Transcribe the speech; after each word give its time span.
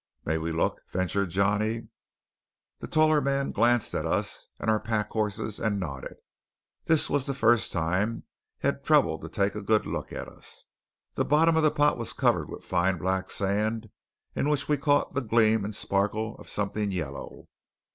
"May 0.25 0.39
we 0.39 0.51
look?" 0.51 0.81
ventured 0.89 1.29
Johnny. 1.29 1.89
The 2.79 2.87
taller 2.87 3.21
man 3.21 3.51
glanced 3.51 3.93
at 3.93 4.03
us, 4.03 4.47
and 4.59 4.67
our 4.67 4.79
pack 4.79 5.11
horses, 5.11 5.59
and 5.59 5.79
nodded. 5.79 6.15
This 6.85 7.07
was 7.07 7.27
the 7.27 7.35
first 7.35 7.71
time 7.71 8.23
he 8.59 8.67
had 8.67 8.83
troubled 8.83 9.21
to 9.21 9.29
take 9.29 9.53
a 9.53 9.61
good 9.61 9.85
look 9.85 10.11
at 10.11 10.27
us. 10.27 10.65
The 11.13 11.23
bottom 11.23 11.55
of 11.55 11.61
the 11.61 11.69
pot 11.69 11.99
was 11.99 12.13
covered 12.13 12.49
with 12.49 12.65
fine 12.65 12.97
black 12.97 13.29
sand 13.29 13.91
in 14.35 14.49
which 14.49 14.67
we 14.67 14.75
caught 14.75 15.13
the 15.13 15.21
gleam 15.21 15.63
and 15.63 15.75
sparkle 15.75 16.35
of 16.39 16.49
something 16.49 16.89
yellow. 16.91 17.47